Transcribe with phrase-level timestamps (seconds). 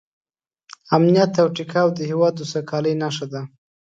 [0.95, 3.41] امنیت او ټیکاو د هېواد د سوکالۍ نښه ده.